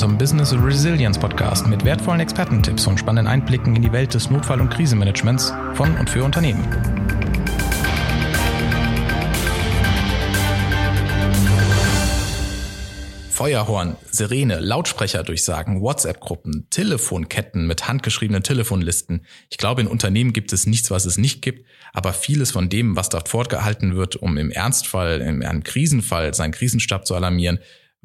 [0.00, 4.62] Zum Business Resilience Podcast mit wertvollen Expertentipps und spannenden Einblicken in die Welt des Notfall-
[4.62, 6.64] und Krisenmanagements von und für Unternehmen.
[13.28, 19.26] Feuerhorn, Sirene, Lautsprecherdurchsagen, WhatsApp-Gruppen, Telefonketten mit handgeschriebenen Telefonlisten.
[19.50, 22.96] Ich glaube, in Unternehmen gibt es nichts, was es nicht gibt, aber vieles von dem,
[22.96, 27.58] was dort fortgehalten wird, um im Ernstfall, in einem Krisenfall seinen Krisenstab zu alarmieren,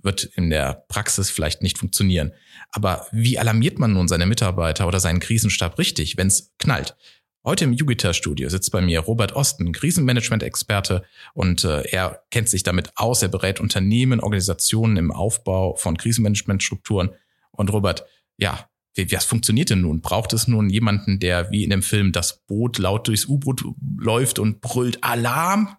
[0.06, 2.32] wird in der Praxis vielleicht nicht funktionieren.
[2.72, 6.96] Aber wie alarmiert man nun seine Mitarbeiter oder seinen Krisenstab richtig, wenn es knallt?
[7.44, 11.04] Heute im Jupiter-Studio sitzt bei mir Robert Osten, Krisenmanagement-Experte
[11.36, 13.22] und äh, er kennt sich damit aus.
[13.22, 17.12] Er berät Unternehmen, Organisationen im Aufbau von Krisenmanagementstrukturen.
[17.52, 18.06] Und Robert,
[18.38, 20.02] ja, wie, was funktioniert denn nun?
[20.02, 23.64] Braucht es nun jemanden, der wie in dem Film das Boot laut durchs U-Boot
[23.96, 25.78] läuft und brüllt Alarm?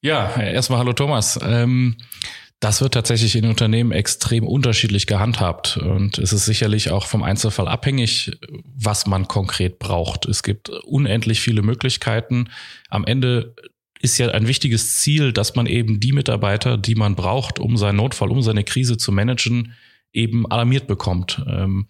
[0.00, 1.40] Ja, erstmal hallo Thomas.
[1.42, 1.96] Ähm
[2.60, 7.68] das wird tatsächlich in Unternehmen extrem unterschiedlich gehandhabt und es ist sicherlich auch vom Einzelfall
[7.68, 10.26] abhängig, was man konkret braucht.
[10.26, 12.48] Es gibt unendlich viele Möglichkeiten.
[12.88, 13.54] Am Ende
[14.00, 17.96] ist ja ein wichtiges Ziel, dass man eben die Mitarbeiter, die man braucht, um seinen
[17.96, 19.74] Notfall, um seine Krise zu managen,
[20.12, 21.42] eben alarmiert bekommt.
[21.46, 21.88] Ähm,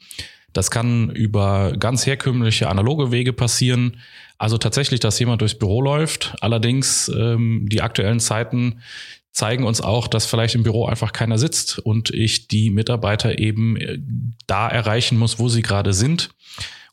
[0.52, 3.98] das kann über ganz herkömmliche analoge Wege passieren.
[4.38, 6.34] Also tatsächlich, dass jemand durchs Büro läuft.
[6.40, 8.80] Allerdings ähm, die aktuellen Zeiten
[9.36, 13.76] zeigen uns auch, dass vielleicht im Büro einfach keiner sitzt und ich die Mitarbeiter eben
[13.76, 13.98] äh,
[14.46, 16.30] da erreichen muss, wo sie gerade sind.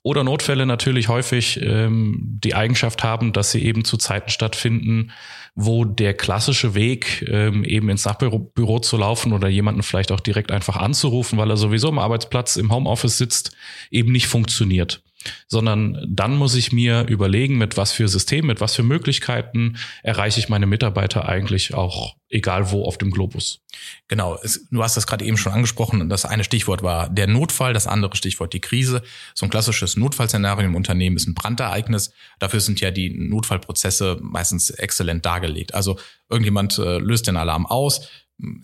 [0.02, 5.12] Oder Notfälle natürlich häufig ähm, die Eigenschaft haben, dass sie eben zu Zeiten stattfinden,
[5.56, 10.52] wo der klassische Weg, ähm, eben ins Nachbüro zu laufen oder jemanden vielleicht auch direkt
[10.52, 13.56] einfach anzurufen, weil er sowieso am Arbeitsplatz im Homeoffice sitzt,
[13.90, 15.02] eben nicht funktioniert
[15.48, 20.40] sondern dann muss ich mir überlegen, mit was für Systemen, mit was für Möglichkeiten erreiche
[20.40, 23.62] ich meine Mitarbeiter eigentlich auch egal wo auf dem Globus.
[24.08, 26.10] Genau, es, du hast das gerade eben schon angesprochen.
[26.10, 29.04] Das eine Stichwort war der Notfall, das andere Stichwort die Krise.
[29.36, 32.12] So ein klassisches Notfallszenario im Unternehmen ist ein Brandereignis.
[32.40, 35.76] Dafür sind ja die Notfallprozesse meistens exzellent dargelegt.
[35.76, 38.10] Also irgendjemand äh, löst den Alarm aus,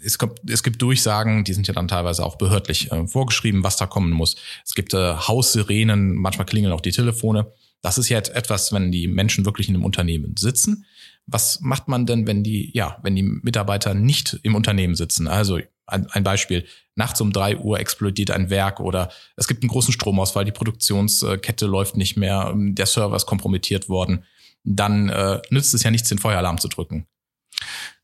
[0.03, 3.77] es, kommt, es gibt Durchsagen, die sind ja dann teilweise auch behördlich äh, vorgeschrieben, was
[3.77, 4.35] da kommen muss.
[4.65, 7.51] Es gibt äh, Haussirenen, manchmal klingeln auch die Telefone.
[7.81, 10.85] Das ist ja etwas, wenn die Menschen wirklich in einem Unternehmen sitzen.
[11.27, 15.27] Was macht man denn, wenn die, ja, wenn die Mitarbeiter nicht im Unternehmen sitzen?
[15.27, 16.65] Also ein, ein Beispiel.
[16.95, 21.65] Nachts um drei Uhr explodiert ein Werk oder es gibt einen großen Stromausfall, die Produktionskette
[21.65, 24.25] läuft nicht mehr, der Server ist kompromittiert worden.
[24.63, 27.07] Dann äh, nützt es ja nichts, den Feueralarm zu drücken.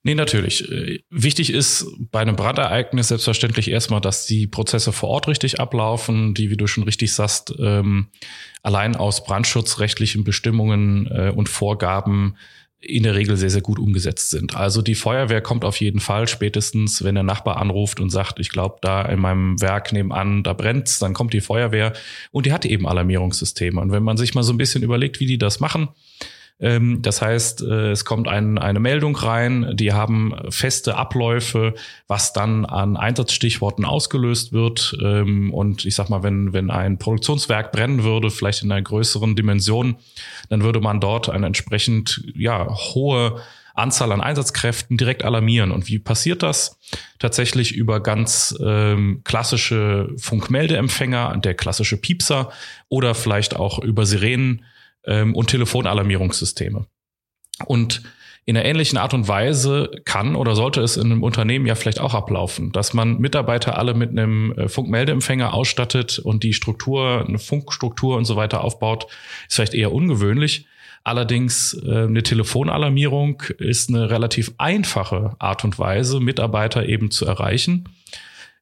[0.03, 0.69] Nee, natürlich.
[0.71, 6.35] Äh, wichtig ist bei einem Brandereignis selbstverständlich erstmal, dass die Prozesse vor Ort richtig ablaufen,
[6.35, 8.07] die, wie du schon richtig sagst, ähm,
[8.61, 12.35] allein aus brandschutzrechtlichen Bestimmungen äh, und Vorgaben
[12.79, 14.55] in der Regel sehr, sehr gut umgesetzt sind.
[14.55, 18.49] Also die Feuerwehr kommt auf jeden Fall spätestens, wenn der Nachbar anruft und sagt, ich
[18.49, 21.93] glaube, da in meinem Werk nebenan, da brennt's, dann kommt die Feuerwehr
[22.31, 23.81] und die hat eben Alarmierungssysteme.
[23.81, 25.89] Und wenn man sich mal so ein bisschen überlegt, wie die das machen,
[26.57, 31.73] das heißt, äh, es kommt ein, eine Meldung rein, die haben feste Abläufe,
[32.07, 34.97] was dann an Einsatzstichworten ausgelöst wird.
[35.01, 39.35] Ähm, und ich sag mal, wenn, wenn ein Produktionswerk brennen würde, vielleicht in einer größeren
[39.35, 39.97] Dimension,
[40.49, 43.41] dann würde man dort eine entsprechend ja, hohe
[43.73, 45.71] Anzahl an Einsatzkräften direkt alarmieren.
[45.71, 46.79] Und wie passiert das?
[47.19, 52.49] Tatsächlich über ganz ähm, klassische Funkmeldeempfänger, der klassische Piepser
[52.87, 54.63] oder vielleicht auch über Sirenen
[55.07, 56.85] ähm, und Telefonalarmierungssysteme.
[57.65, 58.01] Und
[58.47, 61.99] in einer ähnlichen Art und Weise kann oder sollte es in einem Unternehmen ja vielleicht
[61.99, 67.39] auch ablaufen, dass man Mitarbeiter alle mit einem äh, Funkmeldeempfänger ausstattet und die Struktur, eine
[67.39, 69.07] Funkstruktur und so weiter aufbaut,
[69.47, 70.67] ist vielleicht eher ungewöhnlich.
[71.03, 77.89] Allerdings äh, eine Telefonalarmierung ist eine relativ einfache Art und Weise, Mitarbeiter eben zu erreichen.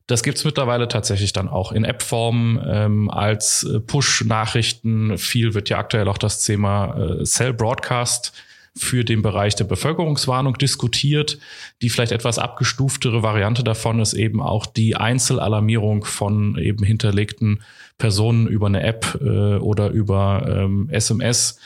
[0.07, 5.17] Das gibt's mittlerweile tatsächlich dann auch in App-Form ähm, als äh, Push-Nachrichten.
[5.17, 8.33] Viel wird ja aktuell auch das Thema äh, Cell Broadcast
[8.75, 11.37] für den Bereich der Bevölkerungswarnung diskutiert.
[11.81, 17.61] Die vielleicht etwas abgestuftere Variante davon ist eben auch die Einzelalarmierung von eben hinterlegten
[17.97, 21.59] Personen über eine App äh, oder über ähm, SMS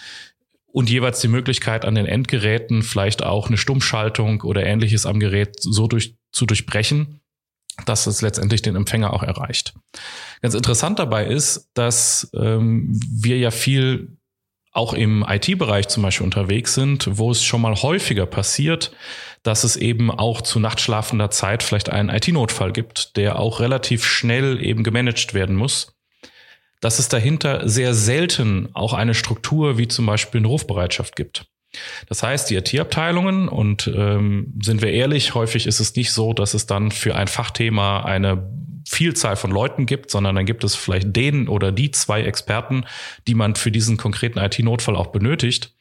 [0.68, 5.56] und jeweils die Möglichkeit an den Endgeräten vielleicht auch eine Stummschaltung oder ähnliches am Gerät
[5.60, 7.20] so durch, zu durchbrechen
[7.86, 9.74] dass es letztendlich den Empfänger auch erreicht.
[10.42, 14.18] Ganz interessant dabei ist, dass ähm, wir ja viel
[14.78, 18.92] auch im IT-Bereich zum Beispiel unterwegs sind, wo es schon mal häufiger passiert,
[19.42, 24.64] dass es eben auch zu nachtschlafender Zeit vielleicht einen IT-Notfall gibt, der auch relativ schnell
[24.64, 25.96] eben gemanagt werden muss.
[26.80, 31.48] Dass es dahinter sehr selten auch eine Struktur wie zum Beispiel eine Rufbereitschaft gibt.
[32.08, 36.54] Das heißt, die IT-Abteilungen, und ähm, sind wir ehrlich, häufig ist es nicht so, dass
[36.54, 38.50] es dann für ein Fachthema eine
[38.88, 42.86] Vielzahl von Leuten gibt, sondern dann gibt es vielleicht den oder die zwei Experten,
[43.28, 45.74] die man für diesen konkreten IT-Notfall auch benötigt.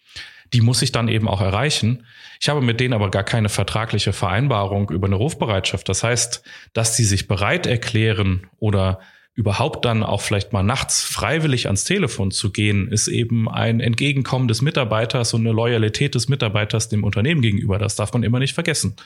[0.52, 2.04] Die muss ich dann eben auch erreichen.
[2.40, 5.88] Ich habe mit denen aber gar keine vertragliche Vereinbarung über eine Rufbereitschaft.
[5.88, 6.42] Das heißt,
[6.72, 9.00] dass sie sich bereit erklären oder
[9.36, 14.48] überhaupt dann auch vielleicht mal nachts freiwillig ans Telefon zu gehen, ist eben ein Entgegenkommen
[14.48, 17.78] des Mitarbeiters und eine Loyalität des Mitarbeiters dem Unternehmen gegenüber.
[17.78, 18.96] Das darf man immer nicht vergessen.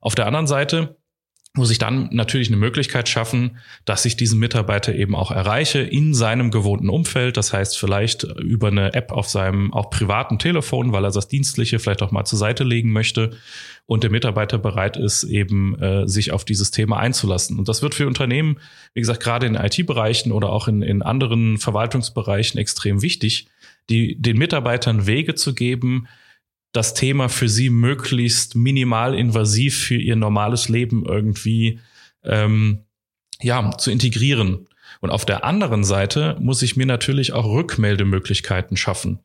[0.00, 0.96] Auf der anderen Seite
[1.56, 6.14] muss ich dann natürlich eine Möglichkeit schaffen, dass ich diesen Mitarbeiter eben auch erreiche in
[6.14, 7.36] seinem gewohnten Umfeld.
[7.36, 11.78] Das heißt vielleicht über eine App auf seinem auch privaten Telefon, weil er das Dienstliche
[11.78, 13.36] vielleicht auch mal zur Seite legen möchte
[13.86, 17.58] und der Mitarbeiter bereit ist, eben äh, sich auf dieses Thema einzulassen.
[17.58, 18.58] Und das wird für Unternehmen,
[18.94, 23.48] wie gesagt, gerade in IT-Bereichen oder auch in, in anderen Verwaltungsbereichen extrem wichtig,
[23.88, 26.08] die, den Mitarbeitern Wege zu geben,
[26.72, 31.80] das Thema für sie möglichst minimal invasiv für ihr normales Leben irgendwie
[32.24, 32.84] ähm,
[33.40, 34.68] ja zu integrieren.
[35.00, 39.20] Und auf der anderen Seite muss ich mir natürlich auch Rückmeldemöglichkeiten schaffen.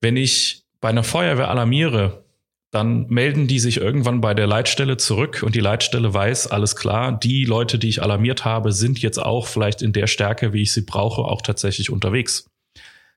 [0.00, 2.24] Wenn ich bei einer Feuerwehr alarmiere,
[2.70, 7.16] dann melden die sich irgendwann bei der Leitstelle zurück und die Leitstelle weiß, alles klar,
[7.16, 10.72] die Leute, die ich alarmiert habe, sind jetzt auch vielleicht in der Stärke, wie ich
[10.72, 12.50] sie brauche, auch tatsächlich unterwegs.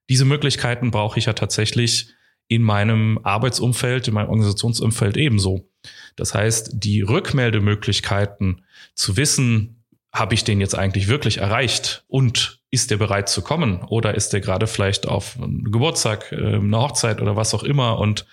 [0.10, 2.10] Diese Möglichkeiten brauche ich ja tatsächlich
[2.48, 5.70] in meinem Arbeitsumfeld, in meinem Organisationsumfeld ebenso.
[6.16, 8.64] Das heißt, die Rückmeldemöglichkeiten
[8.96, 9.84] zu wissen,
[10.14, 14.34] habe ich den jetzt eigentlich wirklich erreicht und ist der bereit zu kommen oder ist
[14.34, 18.26] der gerade vielleicht auf einen Geburtstag, äh, eine Hochzeit oder was auch immer und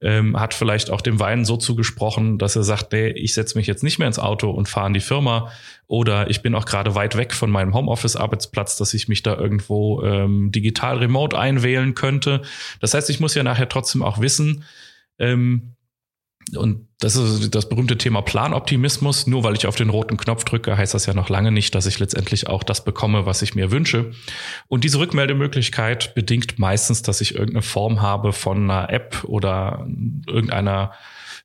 [0.00, 3.66] ähm, hat vielleicht auch dem Wein so zugesprochen, dass er sagt, nee, ich setze mich
[3.66, 5.50] jetzt nicht mehr ins Auto und fahre in die Firma
[5.86, 10.02] oder ich bin auch gerade weit weg von meinem Homeoffice-Arbeitsplatz, dass ich mich da irgendwo
[10.02, 12.42] ähm, digital remote einwählen könnte.
[12.80, 14.64] Das heißt, ich muss ja nachher trotzdem auch wissen,
[15.18, 15.75] ähm,
[16.54, 19.26] und das ist das berühmte Thema Planoptimismus.
[19.26, 21.86] Nur weil ich auf den roten Knopf drücke, heißt das ja noch lange nicht, dass
[21.86, 24.12] ich letztendlich auch das bekomme, was ich mir wünsche.
[24.68, 29.86] Und diese Rückmeldemöglichkeit bedingt meistens, dass ich irgendeine Form habe von einer App oder
[30.26, 30.92] irgendeiner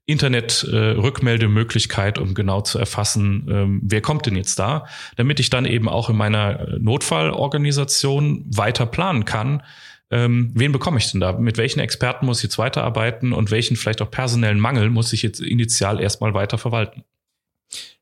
[0.05, 5.87] Internet-Rückmeldemöglichkeit, um genau zu erfassen, ähm, wer kommt denn jetzt da, damit ich dann eben
[5.87, 9.63] auch in meiner Notfallorganisation weiter planen kann,
[10.11, 11.31] ähm, wen bekomme ich denn da?
[11.33, 15.21] Mit welchen Experten muss ich jetzt weiterarbeiten und welchen vielleicht auch personellen Mangel muss ich
[15.21, 17.03] jetzt initial erstmal weiter verwalten?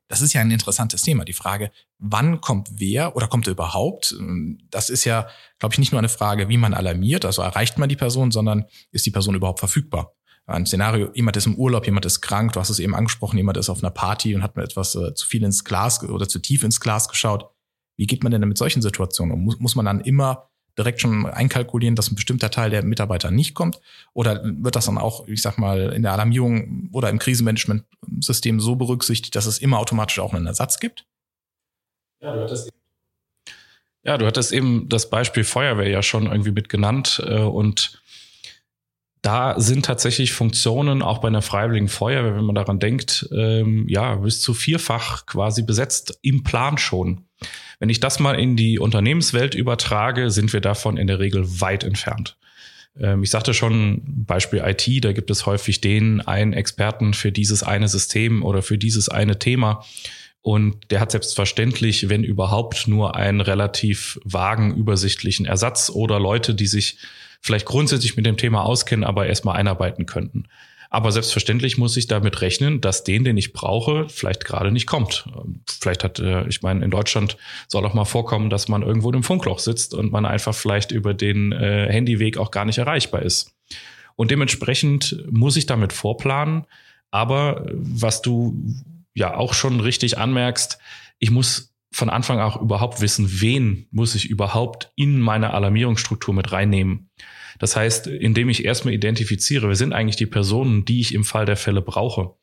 [0.08, 1.24] Das ist ja ein interessantes Thema.
[1.24, 4.16] Die Frage, wann kommt wer oder kommt er überhaupt?
[4.68, 5.28] Das ist ja,
[5.60, 8.64] glaube ich, nicht nur eine Frage, wie man alarmiert, also erreicht man die Person, sondern
[8.90, 10.16] ist die Person überhaupt verfügbar?
[10.46, 13.56] Ein Szenario, jemand ist im Urlaub, jemand ist krank, du hast es eben angesprochen, jemand
[13.56, 16.40] ist auf einer Party und hat mir etwas äh, zu viel ins Glas oder zu
[16.40, 17.48] tief ins Glas geschaut.
[17.96, 19.44] Wie geht man denn mit solchen Situationen um?
[19.44, 20.49] Muss, muss man dann immer
[20.80, 23.80] direkt schon einkalkulieren, dass ein bestimmter Teil der Mitarbeiter nicht kommt?
[24.14, 28.76] Oder wird das dann auch, ich sag mal, in der Alarmierung oder im Krisenmanagement-System so
[28.76, 31.06] berücksichtigt, dass es immer automatisch auch einen Ersatz gibt?
[32.22, 32.70] Ja, du hattest
[34.02, 38.00] ja, du hattest eben das Beispiel Feuerwehr ja schon irgendwie mit genannt äh, und
[39.22, 44.16] da sind tatsächlich Funktionen auch bei einer freiwilligen Feuerwehr, wenn man daran denkt, ähm, ja,
[44.16, 47.26] bis zu vierfach quasi besetzt im Plan schon.
[47.78, 51.84] Wenn ich das mal in die Unternehmenswelt übertrage, sind wir davon in der Regel weit
[51.84, 52.38] entfernt.
[52.98, 57.62] Ähm, ich sagte schon, Beispiel IT, da gibt es häufig den einen Experten für dieses
[57.62, 59.84] eine System oder für dieses eine Thema.
[60.42, 66.66] Und der hat selbstverständlich, wenn überhaupt, nur einen relativ vagen, übersichtlichen Ersatz oder Leute, die
[66.66, 66.96] sich
[67.40, 70.44] vielleicht grundsätzlich mit dem Thema auskennen, aber erstmal einarbeiten könnten.
[70.92, 75.24] Aber selbstverständlich muss ich damit rechnen, dass den, den ich brauche, vielleicht gerade nicht kommt.
[75.68, 77.36] Vielleicht hat, äh, ich meine, in Deutschland
[77.68, 81.14] soll auch mal vorkommen, dass man irgendwo im Funkloch sitzt und man einfach vielleicht über
[81.14, 83.54] den äh, Handyweg auch gar nicht erreichbar ist.
[84.16, 86.66] Und dementsprechend muss ich damit vorplanen.
[87.12, 88.60] Aber was du
[89.14, 90.78] ja auch schon richtig anmerkst,
[91.20, 96.52] ich muss von Anfang auch überhaupt wissen, wen muss ich überhaupt in meine Alarmierungsstruktur mit
[96.52, 97.10] reinnehmen.
[97.58, 101.44] Das heißt, indem ich erstmal identifiziere, wer sind eigentlich die Personen, die ich im Fall
[101.44, 102.34] der Fälle brauche.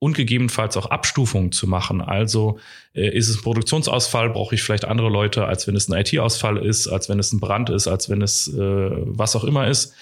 [0.00, 2.00] Und gegebenenfalls auch Abstufungen zu machen.
[2.00, 2.58] Also
[2.92, 6.58] äh, ist es ein Produktionsausfall, brauche ich vielleicht andere Leute, als wenn es ein IT-Ausfall
[6.58, 9.94] ist, als wenn es ein Brand ist, als wenn es äh, was auch immer ist.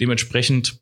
[0.00, 0.80] Dementsprechend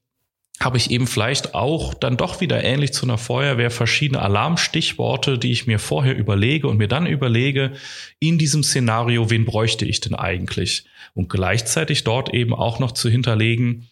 [0.60, 5.52] habe ich eben vielleicht auch dann doch wieder ähnlich zu einer Feuerwehr verschiedene Alarmstichworte, die
[5.52, 7.72] ich mir vorher überlege und mir dann überlege,
[8.18, 10.84] in diesem Szenario, wen bräuchte ich denn eigentlich?
[11.14, 13.88] Und gleichzeitig dort eben auch noch zu hinterlegen,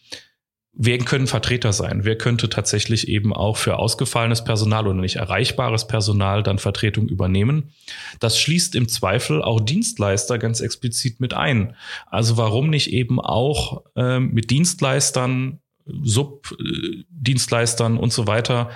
[0.72, 2.04] wer können Vertreter sein?
[2.04, 7.72] Wer könnte tatsächlich eben auch für ausgefallenes Personal oder nicht erreichbares Personal dann Vertretung übernehmen?
[8.18, 11.76] Das schließt im Zweifel auch Dienstleister ganz explizit mit ein.
[12.06, 18.70] Also warum nicht eben auch ähm, mit Dienstleistern Subdienstleistern und so weiter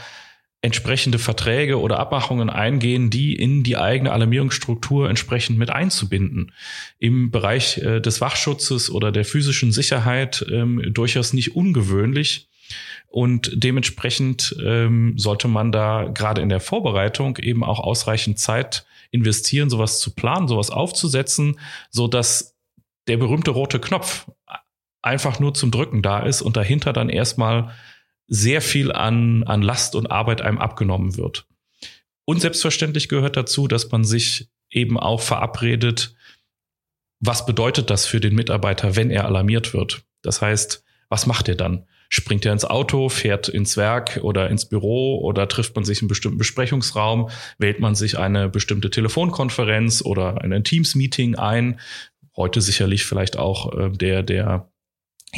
[0.63, 6.53] entsprechende Verträge oder Abmachungen eingehen, die in die eigene Alarmierungsstruktur entsprechend mit einzubinden.
[6.99, 12.49] Im Bereich äh, des Wachschutzes oder der physischen Sicherheit ähm, durchaus nicht ungewöhnlich.
[13.09, 19.71] Und dementsprechend ähm, sollte man da gerade in der Vorbereitung eben auch ausreichend Zeit investieren,
[19.71, 21.59] sowas zu planen, sowas aufzusetzen,
[21.91, 22.57] so dass
[23.09, 24.27] der berühmte rote Knopf
[25.03, 27.75] einfach nur zum Drücken da ist und dahinter dann erstmal
[28.27, 31.47] sehr viel an, an Last und Arbeit einem abgenommen wird.
[32.25, 36.15] Und selbstverständlich gehört dazu, dass man sich eben auch verabredet,
[37.19, 40.05] was bedeutet das für den Mitarbeiter, wenn er alarmiert wird?
[40.23, 41.87] Das heißt, was macht er dann?
[42.09, 46.09] Springt er ins Auto, fährt ins Werk oder ins Büro oder trifft man sich in
[46.09, 47.31] bestimmten Besprechungsraum?
[47.59, 51.79] Wählt man sich eine bestimmte Telefonkonferenz oder ein Teams-Meeting ein?
[52.37, 54.71] Heute sicherlich vielleicht auch äh, der, der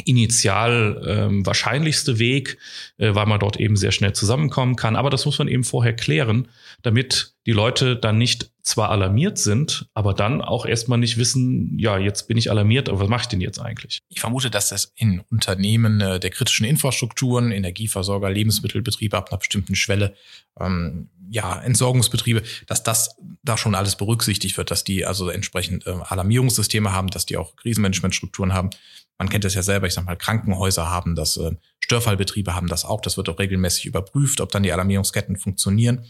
[0.05, 2.57] initial ähm, wahrscheinlichste Weg,
[2.97, 4.95] äh, weil man dort eben sehr schnell zusammenkommen kann.
[4.95, 6.47] Aber das muss man eben vorher klären,
[6.81, 11.97] damit die Leute dann nicht zwar alarmiert sind, aber dann auch erstmal nicht wissen, ja,
[11.97, 13.99] jetzt bin ich alarmiert, aber was mache ich denn jetzt eigentlich?
[14.07, 19.75] Ich vermute, dass das in Unternehmen äh, der kritischen Infrastrukturen, Energieversorger, Lebensmittelbetriebe ab einer bestimmten
[19.75, 20.15] Schwelle,
[20.59, 25.91] ähm, ja, Entsorgungsbetriebe, dass das da schon alles berücksichtigt wird, dass die also entsprechend äh,
[25.91, 28.69] Alarmierungssysteme haben, dass die auch Krisenmanagementstrukturen haben
[29.17, 32.85] man kennt das ja selber, ich sag mal, Krankenhäuser haben das, äh, Störfallbetriebe haben das
[32.85, 33.01] auch.
[33.01, 36.05] Das wird auch regelmäßig überprüft, ob dann die Alarmierungsketten funktionieren.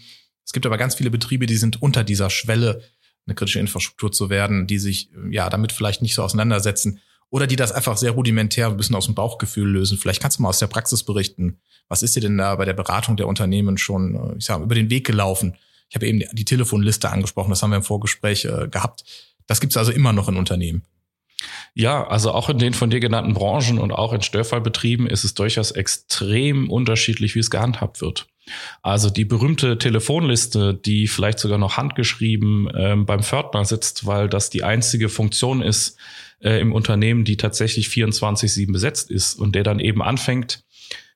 [0.45, 2.81] Es gibt aber ganz viele Betriebe, die sind unter dieser Schwelle,
[3.25, 6.99] eine kritische Infrastruktur zu werden, die sich ja damit vielleicht nicht so auseinandersetzen
[7.33, 9.97] oder die das einfach sehr rudimentär ein bisschen aus dem Bauchgefühl lösen.
[9.97, 11.57] Vielleicht kannst du mal aus der Praxis berichten.
[11.87, 14.75] Was ist dir denn da bei der Beratung der Unternehmen schon, äh, ich sag, über
[14.75, 15.55] den Weg gelaufen?
[15.89, 19.03] Ich habe eben die Telefonliste angesprochen, das haben wir im Vorgespräch äh, gehabt.
[19.47, 20.83] Das gibt's also immer noch in Unternehmen.
[21.73, 25.33] Ja, also auch in den von dir genannten Branchen und auch in Störfallbetrieben ist es
[25.33, 28.27] durchaus extrem unterschiedlich, wie es gehandhabt wird.
[28.81, 34.49] Also die berühmte Telefonliste, die vielleicht sogar noch handgeschrieben ähm, beim Pförtner sitzt, weil das
[34.49, 35.97] die einzige Funktion ist
[36.41, 40.63] äh, im Unternehmen, die tatsächlich 24-7 besetzt ist und der dann eben anfängt,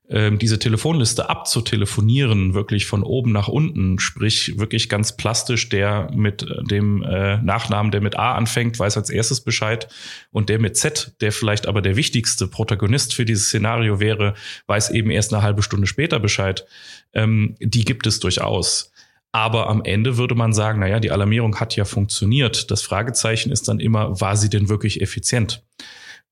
[0.10, 6.44] ähm, diese Telefonliste abzutelefonieren, wirklich von oben nach unten, sprich wirklich ganz plastisch, der mit
[6.44, 9.90] äh, dem äh, Nachnamen, der mit A anfängt, weiß als erstes Bescheid
[10.32, 14.34] und der mit Z, der vielleicht aber der wichtigste Protagonist für dieses Szenario wäre,
[14.68, 16.66] weiß eben erst eine halbe Stunde später Bescheid.
[17.14, 18.92] Ähm, die gibt es durchaus.
[19.34, 22.72] Aber am Ende würde man sagen, naja, die Alarmierung hat ja funktioniert.
[22.72, 25.64] Das Fragezeichen ist dann immer, war sie denn wirklich effizient?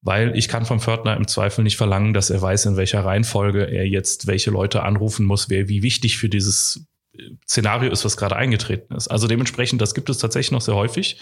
[0.06, 3.64] Weil ich kann vom Pförtner im Zweifel nicht verlangen, dass er weiß, in welcher Reihenfolge
[3.64, 6.86] er jetzt welche Leute anrufen muss, wer wie wichtig für dieses
[7.18, 9.08] äh, Szenario ist, was gerade eingetreten ist.
[9.08, 11.20] Also dementsprechend, das gibt es tatsächlich noch sehr häufig.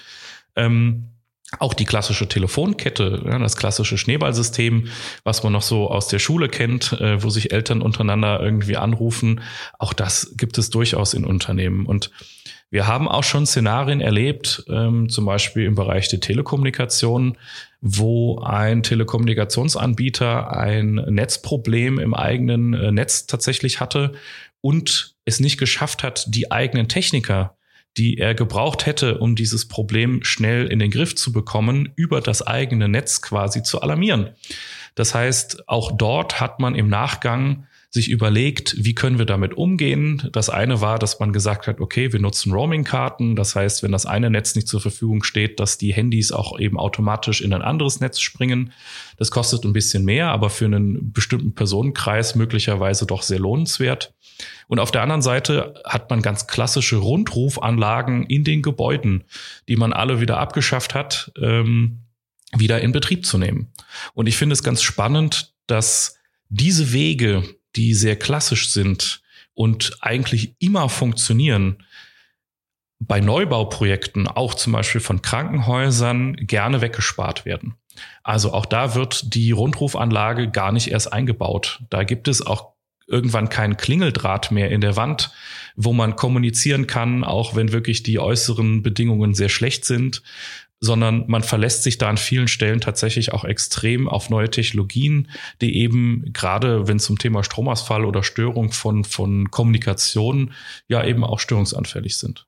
[0.58, 1.14] Ähm,
[1.60, 4.88] auch die klassische Telefonkette, das klassische Schneeballsystem,
[5.24, 9.42] was man noch so aus der Schule kennt, äh, wo sich Eltern untereinander irgendwie anrufen,
[9.80, 11.86] auch das gibt es durchaus in Unternehmen.
[11.86, 12.12] Und
[12.74, 17.38] wir haben auch schon Szenarien erlebt, ähm, zum Beispiel im Bereich der Telekommunikation,
[17.82, 24.14] wo ein Telekommunikationsanbieter ein Netzproblem im eigenen äh, Netz tatsächlich hatte
[24.62, 27.56] und es nicht geschafft hat, die eigenen Techniker,
[27.98, 32.42] die er gebraucht hätte, um dieses Problem schnell in den Griff zu bekommen, über das
[32.42, 34.30] eigene Netz quasi zu alarmieren.
[34.96, 40.28] Das heißt, auch dort hat man im Nachgang sich überlegt, wie können wir damit umgehen.
[40.32, 43.36] Das eine war, dass man gesagt hat, okay, wir nutzen Roaming-Karten.
[43.36, 46.80] Das heißt, wenn das eine Netz nicht zur Verfügung steht, dass die Handys auch eben
[46.80, 48.74] automatisch in ein anderes Netz springen.
[49.18, 54.16] Das kostet ein bisschen mehr, aber für einen bestimmten Personenkreis möglicherweise doch sehr lohnenswert.
[54.68, 59.26] Und auf der anderen Seite hat man ganz klassische Rundrufanlagen in den Gebäuden,
[59.68, 62.00] die man alle wieder abgeschafft hat, ähm,
[62.58, 63.72] wieder in Betrieb zu nehmen.
[64.16, 66.18] Und ich finde es ganz spannend, dass
[66.50, 67.44] diese Wege,
[67.76, 69.22] die sehr klassisch sind
[69.54, 71.84] und eigentlich immer funktionieren,
[73.00, 77.76] bei Neubauprojekten, auch zum Beispiel von Krankenhäusern, gerne weggespart werden.
[78.24, 81.82] Also auch da wird die Rundrufanlage gar nicht erst eingebaut.
[81.90, 82.74] Da gibt es auch
[83.08, 85.32] irgendwann keinen Klingeldraht mehr in der Wand,
[85.76, 90.24] wo man kommunizieren kann, auch wenn wirklich die äußeren Bedingungen sehr schlecht sind,
[90.84, 95.78] sondern man verlässt sich da an vielen Stellen tatsächlich auch extrem auf neue Technologien, die
[95.78, 100.52] eben gerade, wenn zum Thema Stromausfall oder Störung von, von Kommunikation
[100.90, 102.48] ja eben auch störungsanfällig sind.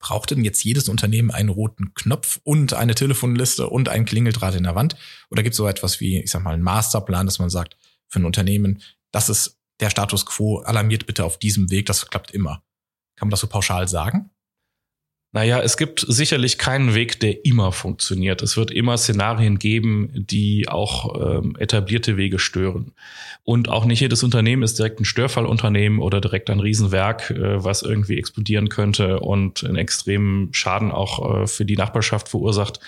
[0.00, 4.62] Braucht denn jetzt jedes Unternehmen einen roten Knopf und eine Telefonliste und einen Klingeldraht in
[4.62, 4.96] der Wand?
[5.30, 7.76] Oder gibt es so etwas wie, ich sag mal, einen Masterplan, dass man sagt,
[8.08, 8.80] für ein Unternehmen,
[9.12, 12.62] das ist der Status quo, alarmiert bitte auf diesem Weg, das klappt immer.
[13.16, 14.30] Kann man das so pauschal sagen?
[15.32, 18.42] Naja, es gibt sicherlich keinen Weg, der immer funktioniert.
[18.42, 22.92] Es wird immer Szenarien geben, die auch ähm, etablierte Wege stören.
[23.44, 27.82] Und auch nicht jedes Unternehmen ist direkt ein Störfallunternehmen oder direkt ein Riesenwerk, äh, was
[27.82, 32.80] irgendwie explodieren könnte und einen extremen Schaden auch äh, für die Nachbarschaft verursacht.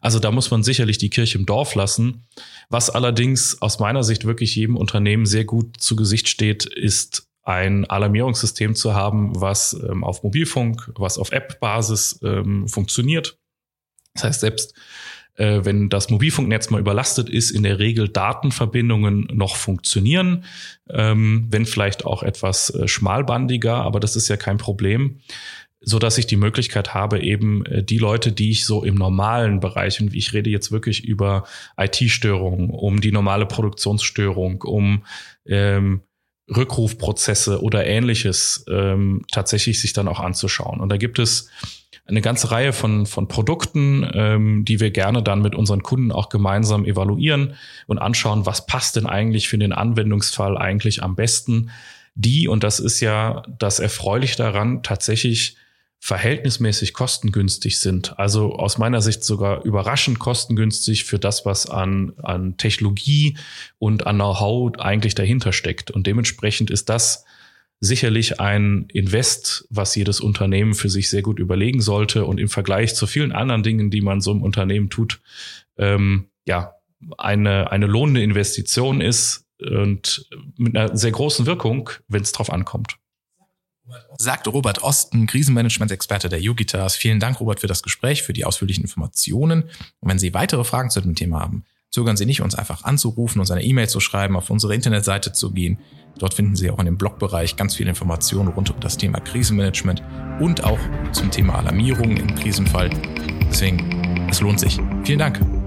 [0.00, 2.24] Also da muss man sicherlich die Kirche im Dorf lassen.
[2.68, 7.84] Was allerdings aus meiner Sicht wirklich jedem Unternehmen sehr gut zu Gesicht steht, ist ein
[7.84, 13.38] Alarmierungssystem zu haben, was ähm, auf Mobilfunk, was auf App-Basis ähm, funktioniert.
[14.14, 14.74] Das heißt, selbst
[15.36, 20.44] äh, wenn das Mobilfunknetz mal überlastet ist, in der Regel Datenverbindungen noch funktionieren,
[20.88, 25.20] ähm, wenn vielleicht auch etwas äh, schmalbandiger, aber das ist ja kein Problem
[25.86, 29.60] so dass ich die Möglichkeit habe, eben äh, die Leute, die ich so im normalen
[29.60, 31.44] Bereich, und ich rede jetzt wirklich über
[31.76, 35.04] IT-Störungen, um die normale Produktionsstörung, um
[35.46, 36.00] ähm,
[36.48, 40.80] Rückrufprozesse oder ähnliches ähm, tatsächlich sich dann auch anzuschauen.
[40.80, 41.48] Und da gibt es
[42.06, 46.28] eine ganze Reihe von, von Produkten, ähm, die wir gerne dann mit unseren Kunden auch
[46.28, 47.54] gemeinsam evaluieren
[47.86, 51.70] und anschauen, was passt denn eigentlich für den Anwendungsfall eigentlich am besten.
[52.14, 55.56] Die, und das ist ja das Erfreuliche daran, tatsächlich
[56.04, 58.18] verhältnismäßig kostengünstig sind.
[58.18, 63.38] Also aus meiner Sicht sogar überraschend kostengünstig für das, was an, an Technologie
[63.78, 65.90] und an Know-how eigentlich dahinter steckt.
[65.90, 67.24] Und dementsprechend ist das
[67.80, 72.94] sicherlich ein Invest, was jedes Unternehmen für sich sehr gut überlegen sollte und im Vergleich
[72.94, 75.22] zu vielen anderen Dingen, die man so im Unternehmen tut,
[75.78, 76.74] ähm, ja,
[77.16, 82.98] eine, eine lohnende Investition ist und mit einer sehr großen Wirkung, wenn es drauf ankommt.
[84.18, 86.96] Sagt Robert Osten, Krisenmanagement-Experte der Yugitas.
[86.96, 89.64] Vielen Dank, Robert, für das Gespräch, für die ausführlichen Informationen.
[90.00, 93.40] Und wenn Sie weitere Fragen zu dem Thema haben, zögern Sie nicht, uns einfach anzurufen,
[93.40, 95.78] uns eine E-Mail zu schreiben, auf unsere Internetseite zu gehen.
[96.18, 100.02] Dort finden Sie auch in dem Blogbereich ganz viele Informationen rund um das Thema Krisenmanagement
[100.40, 100.80] und auch
[101.12, 102.90] zum Thema Alarmierung im Krisenfall.
[103.50, 104.80] Deswegen, es lohnt sich.
[105.04, 105.63] Vielen Dank.